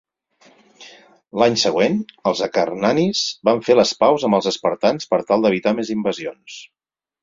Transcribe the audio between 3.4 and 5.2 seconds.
van fer les paus amb els espartans